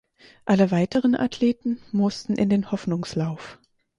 [0.45, 3.59] Alle weiteren Athleten mussten in den Hoffnungslauf.